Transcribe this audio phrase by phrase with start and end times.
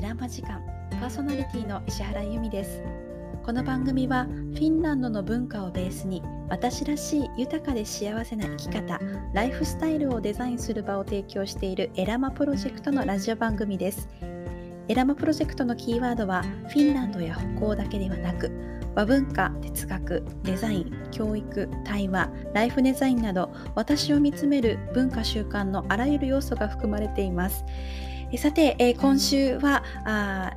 [0.00, 2.82] ラマ時間パーソナリティの石原由美です
[3.44, 8.98] この番組はフィンランドの文化をベースに私らしい豊かで幸せな生き方
[9.32, 14.08] ライフスタイルをデザインする場を提供しているエラマプロジェクトのラジオ番組です
[14.88, 18.50] エラマプロジェクトのキーワードはフィンランドや北欧だけではなく
[18.94, 27.64] 和文化、哲学、デザイン、教育、対話、ライフデザインなど私を見つめる文化習慣のあらゆる要素が含まれています。
[28.36, 30.52] さて、え今週はあ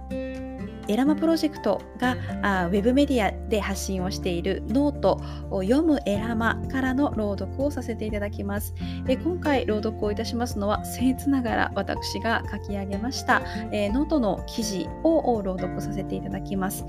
[0.88, 5.20] エラマプロジェクトがあウェブメディアで発信をしているノート
[5.52, 8.74] を読むエラマからの朗読をさせていただきます。
[9.08, 13.42] え今回朗読をいたしますのは僭越ながら私が書き上げました、
[13.72, 16.86] えノートの記事を朗読させていただきます。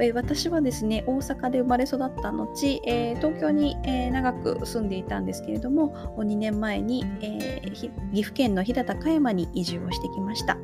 [0.00, 10.58] え私はですね大阪で生まれ育った後、え東京に、え長く住んでいたんですけれども2年前に、え岐阜県の飛騨高山に移住をしてきました、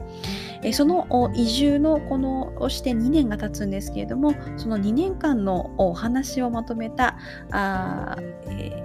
[0.63, 7.17] えその移住のこのをして2年が経つんですけれどもその2年間のお話をまとめた
[7.51, 8.17] あ、
[8.49, 8.80] え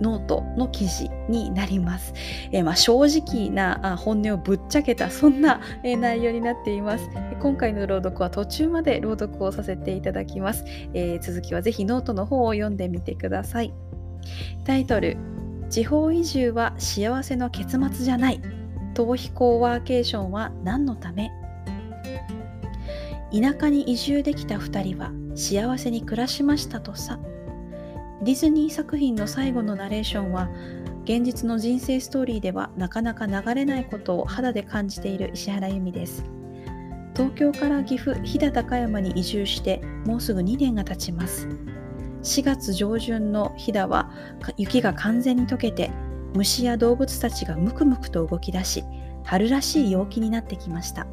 [0.00, 2.12] ノートの記事になります。
[2.52, 7.08] えー、まあ、正直な本音をぶっちゃけたそんな、え、内容になっています。
[7.40, 10.64] 今回の朗読は途中まで朗読をさせていただきます。
[10.94, 13.72] えー、続きはぜひノートの方を読んでみてください。
[14.64, 15.16] タイトル
[15.68, 18.40] 地方移住は幸せの結末じゃない
[18.94, 21.30] 逃避行ワーケーションは何のため
[23.32, 27.18] 田舎に移住できた2人は幸せに暮らしましたとさ。
[28.22, 30.48] ディズニー作品の最後のナレーションは
[31.04, 36.24] 現実の人生ストーリーではなかなか流れないことを肌で感じている石原由美です。
[37.14, 41.46] 東京から岐阜飛騨高山に移住してもうすぐ2年が経ちます。
[42.22, 44.10] 4月上旬の飛騨は
[44.56, 45.90] 雪が完全に溶けて
[46.34, 48.82] 虫や動物たちがムクムクと動き出し
[49.24, 51.06] 春らしい陽気になってきました。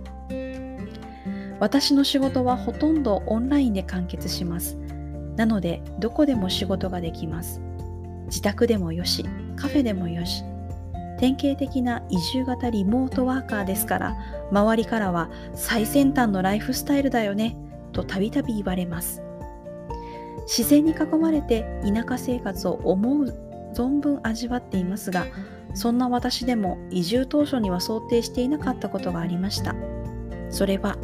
[1.60, 4.78] 私の仕事はほとんどオンラインで完結します。
[5.36, 7.62] なのでどこでも仕事ができます。
[8.26, 10.44] 自宅でもよし、カフェでもよし。
[11.20, 14.18] 典型的な移住型リモートワーカーですから
[14.52, 17.56] 周りからは最先端のライフスタイルだよね
[17.94, 19.22] とたびたび言われます
[20.48, 25.26] 自然に囲まれて田舎生活を思う存分味わっていますが
[25.74, 29.76] そんな私でも移住当初には想定していなかったことがありました
[30.50, 30.98] それは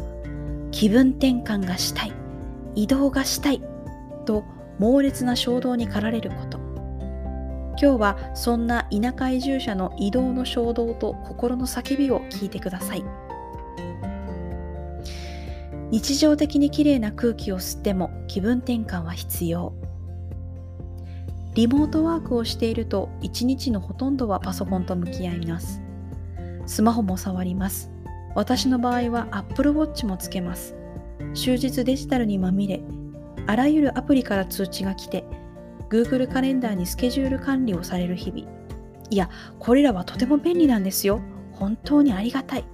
[0.70, 2.12] 気分転換がしたい
[2.74, 3.62] 移動がしたい
[4.24, 4.44] と
[4.78, 6.58] 猛烈な衝動に駆られること。
[7.80, 13.04] 今日はそんな田舎移住者の移動の衝動と心の叫びを聞いてください。
[15.90, 19.72] 日常的にきれいな空気を吸っても気分転換は必要。
[21.54, 25.82] リモートワークをしていると一日のほとんどはパソコンと向き合います。
[26.66, 27.90] スマホも触ります。
[28.34, 30.76] 私の場合は Apple Watch もつけます。
[31.34, 32.80] 終日デジタルにまみれ
[33.50, 35.24] あらゆるアプリから通知が来て
[35.88, 38.48] Google カレンダーにスケジュール管理をされる日々。
[39.10, 39.28] いや
[39.58, 41.20] これらはとても便利なんですよ。
[41.50, 42.64] 本当にありがたい。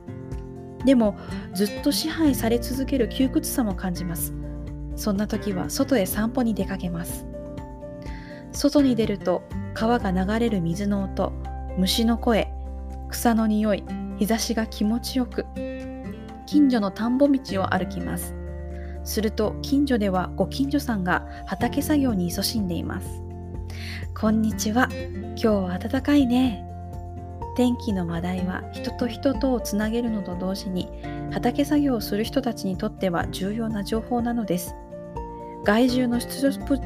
[0.85, 1.17] でも
[1.55, 4.35] ずっと支配され続ける窮屈さも感じます。
[4.97, 7.25] そんな時は外へ散歩に出かけます。
[8.53, 11.33] 外に出ると川が流れる水の音
[11.79, 12.53] 虫の声
[13.09, 13.83] 草の匂い
[14.19, 15.47] 日差しが気持ちよく
[16.45, 18.36] 近所の田んぼ道を歩きます。
[19.07, 23.23] すると近所ではご近所さんが畑作業に勤しんでいます。
[24.19, 24.89] こんにちは。
[24.91, 26.65] 今日は暖かいね。
[27.57, 30.89] 天気の話題は人と人とをつなげるのと同時に
[31.33, 34.75] 畑作業をする人たちにとっては重要な情報なのです。
[35.65, 36.81] 害獣の出没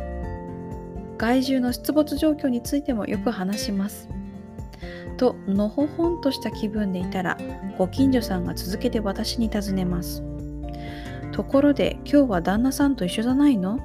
[1.16, 4.09] 害獣の出没状況についてもよく話します。
[5.16, 7.38] とのほほんとした気分でいたら
[7.78, 10.22] ご近所さんが続けて私に尋ねます。
[11.32, 13.78] ところで今日は旦那さんと一緒じゃないの？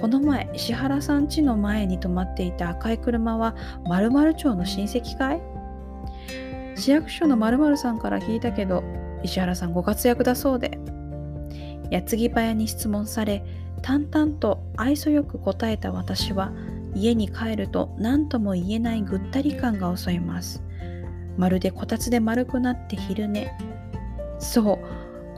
[0.00, 3.54] この前石原さん家の前に止まっていた赤い車は
[3.84, 5.42] 〇〇町の親戚かい？
[6.76, 8.82] 市役所の〇〇さんから聞いたけど
[9.22, 10.78] 石原さんご活躍だそうで。
[11.90, 13.44] 矢継ぎ早に質問され
[13.82, 16.52] 淡々と愛想よく答えた私は
[16.94, 20.62] 家に帰ると何とも言えないぐったり感が襲います。
[21.36, 23.52] まるでこたつで丸くなって昼寝。
[24.38, 24.78] そう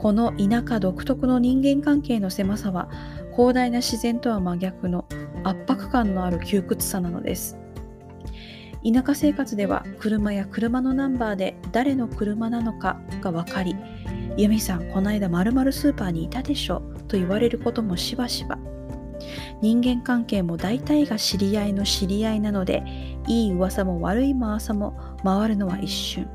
[0.03, 2.89] この田舎独特の人間関係の狭さは
[3.31, 5.05] 広大な自然とは真逆の
[5.45, 7.57] 圧迫感のある窮屈さなのです。
[8.83, 13.77] 田舎生活では車や車のナンバーで誰の車なのかが分かり
[14.35, 18.59] 「由美さんこの間まるスーパーにいたでしょ」と言われることもしばしば。
[19.61, 22.83] 人間関係も大体が知り合いの知り合いなので
[23.29, 26.27] いい噂も悪い噂も回るのは一瞬。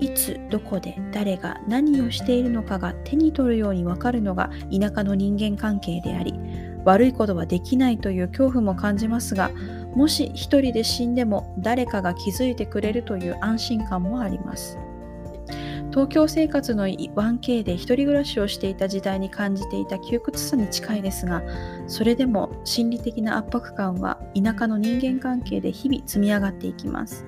[0.00, 6.34] いつどこで誰が何をしているのかが手に取るようにわかるのが田舎の人間関係であり
[6.84, 9.50] 悪いことはできないという恐怖も感じますが
[9.94, 14.78] もし一人で死んでも誰かが気づいてくれるという安心感もあります。
[15.90, 21.42] 東京生活の 1K で一人暮らしをしていた時代に感じていた窮屈さに近いですが
[21.86, 27.24] それでも心理的な圧迫感は田舎の人間関係で日々積み上がっていきます。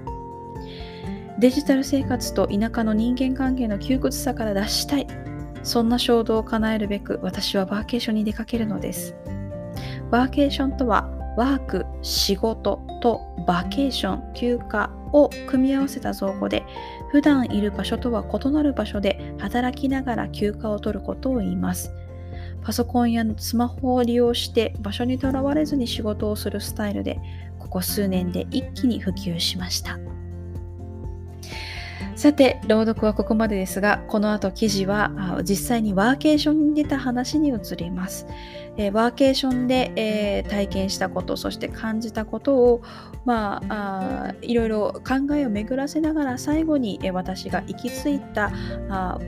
[1.41, 5.07] デジタル生活と田舎の人間関係の窮屈さから脱したい
[5.63, 9.17] そんな衝動を叶えるべく私はバーケーションに出かけるのです
[10.11, 16.65] バーケーションとはワーク、仕事とバケーション、休暇を組み合わせた造語で
[17.11, 21.93] 普段いる場所とは異なる場所で働きながら休暇を取ることを言います。
[22.63, 27.19] パソコンやスマホを利用して場所にとらわれずに仕事をするスタイルで
[27.59, 29.99] ここ数年で一気に普及しました。
[32.15, 38.27] さて、朗読はここまでですが、この後記事は実際にワーケーションに出た話に移ります。
[38.77, 42.83] えー、ワーケーションで、えー、体験したこと、そして感じたことを、
[43.25, 48.51] まあ、いろいろ考えを巡らせながら最後に、えー、私が行き着いた
[48.89, 49.19] あ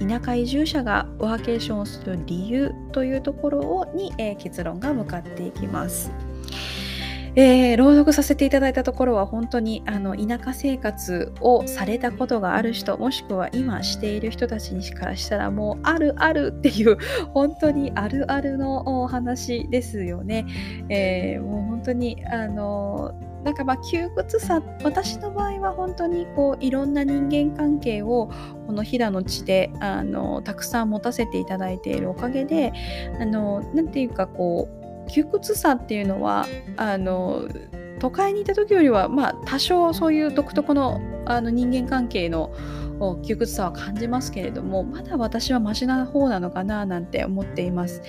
[0.00, 6.10] 田舎移住者がワーケーションをする理由というところに、えー、結論が向かっていきます。
[7.36, 16.96] えー、朗読させていただいたところは本当にあの田舎生活をされたことがある人もしくは今している人たちにからしたらもうあるあるっていう
[17.32, 20.46] 本当にあるあるのお話ですよね。
[20.88, 23.12] えー、もう本当にあの
[23.44, 28.30] なんかまあ窮屈さ私の場合は本当にこういろんな人間関係を
[28.66, 32.72] この平の地であのたくさん持たせていただいているおかげで
[33.20, 36.46] あのなんていうかこう窮屈さっていうのは
[36.76, 37.48] あの
[37.98, 42.52] 都会にいた時よりは、まあ、多少そういう独特のあの人間関係の
[43.22, 48.02] 窮屈さは感じますけれどもまだ私はマシな方なのかななんて思っています。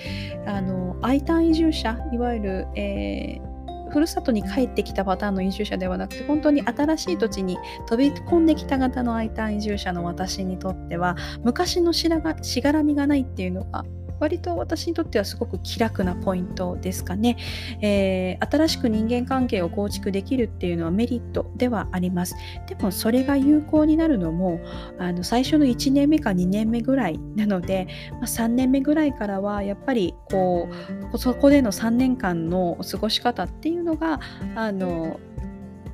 [0.46, 7.56] あの I ターン移住者いわゆる、えー、ふるさとに帰ってきたパターンの移住者ではなくて本当に新しい土地に
[7.88, 13.84] 飛び込んできた型の I ターン移住者の私にとっては昔のしがらみがないっていうのが
[14.20, 17.36] 割と私にとってはすごく気楽なポイントですかね、
[17.80, 22.36] えー、新しく人間関係を構築できるっていうのはメリットではあります。
[22.66, 24.60] でもそれが有効になるのも
[24.98, 30.68] あの最初の1年目か2年目ぐらいなので、まあ、3年目ぐらいからはやっぱりこ
[31.12, 34.20] うそこでの3年間の過ごし方っていうのが
[34.54, 35.20] あの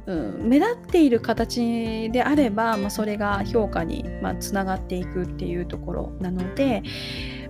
[0.07, 6.83] うん、目立っている形であれば、まあ、それが評価に、まあ、つながっていくっていうところなので、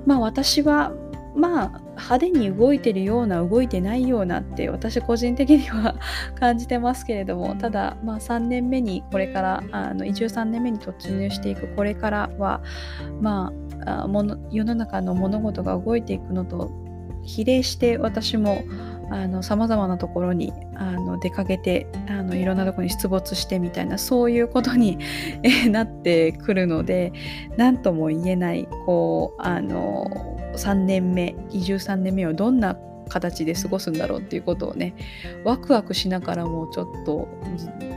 [0.06, 0.92] まあ私は
[1.34, 5.94] まあ派手に動いてるような動いてないようなって私個人的には
[6.38, 12.60] 感じてますけれどもただまあ3年目にこれからあの移住3年目に突入していくこれからは
[13.20, 13.52] ま
[13.86, 16.70] あもの世の中の物事が動いていくのと
[17.22, 18.58] 比例して私も
[19.42, 24.98] さまざまなところにあの出かけてあのいろんなところに出没してみたいなそういうことに
[25.70, 27.12] なってくるので
[27.56, 30.06] 何とも言えないこうあの
[30.56, 32.76] 3年目移住3年目をどんな
[33.08, 34.94] 形で過ごすんだろうっていうことをね
[35.44, 37.28] ワクワクしながらもちょっと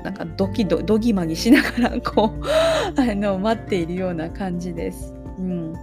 [0.04, 5.16] なんかドキドドギマギしながらこうあの待っているような感じです。
[5.38, 5.74] うん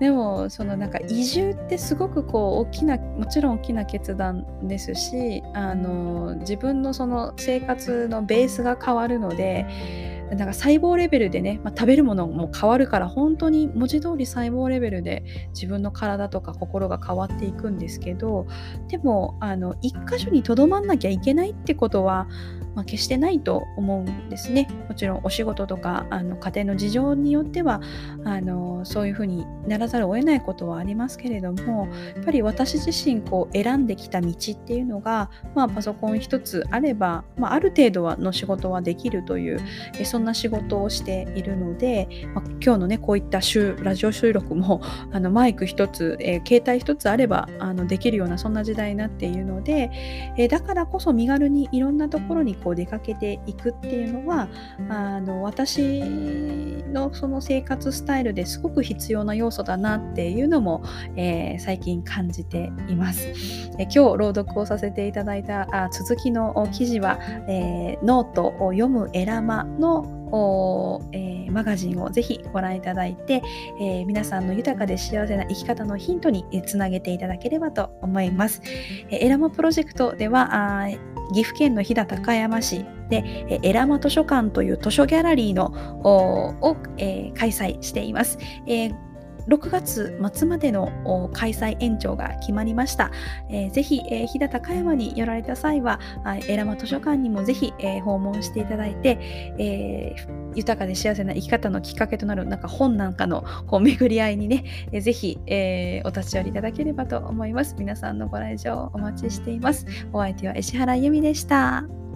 [0.00, 9.66] でもそのなんか移住ってすごくこう大きなもちろん大きな決断ですしあの自分のその生活のベースが変わるので
[10.30, 18.46] なんか細胞レベルでね、まあ、食べるものも変わるから本当に文字通り細胞レベルで自分の体とか心が変わっていくんですけど
[18.88, 22.28] でもあの一箇所にとどまんなきゃいけないってことは
[22.74, 24.68] まあ、決してないと思うんですね。
[24.88, 27.80] もちろんお仕事とかあの家庭の事情によっては
[28.24, 39.60] あのそういうふうにならざるを得ないことはありますけれどもやっぱり私自身こう選んできた道っていうのが、まあ、パソコン一つあれば、まあ、ある程度はの仕事はできるという
[39.98, 43.40] えそんな仕事をしているので、まあ、今日のねこういった
[43.82, 44.80] ラジオ収録も
[45.12, 49.90] あのマイク一つ、え、携帯一つあればあのできるようなそんな時代になっているので、
[50.36, 54.48] えー、だからこそ身軽にいろんなところにこう出かけていくっていうのは
[54.88, 56.00] あの私
[56.92, 60.82] のその生活スタイルですごく必要な要素だなっていうのも、
[61.16, 63.28] えー、最近感じています。
[63.78, 73.42] え今日朗読をさせていただいたあ続きの記事は、えー、ノートを読むエラマのおえー、マガジンをぜひご覧いただいて、
[73.80, 78.62] えー、皆さんの豊かで幸せな生き方のヒントにつなげていただければと思います。
[79.10, 80.86] えー、エラマプロジェクトでは
[81.32, 85.72] 岐阜県の飛騨高山市で、えエラマ図書館という図書ギャラリーの
[86.04, 88.38] を、えー、開催しています。
[88.66, 89.09] えー
[89.48, 93.10] 6月末までの開催延長が決まりました。
[93.48, 96.00] えー、ぜひ、えー、飛騨高山に寄られた際は、
[96.48, 99.18] エラマ図書館にもぜひ、えー、訪問していただいて、
[99.58, 107.74] えー、豊かで幸せな生き方のきっかけとなるなんか本なんかのこう巡り合いにね、えー、ぜひ、えー、お立ち寄りいただければと思います。
[107.78, 109.86] 皆さんのご来場お待ちしています。
[110.12, 112.09] お相手は石原由美でした。